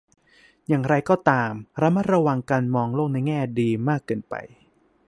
[0.67, 4.35] อย่างไรก็ตาม ระมัดระวังการมองโลกในแง่ดีมากเกินไป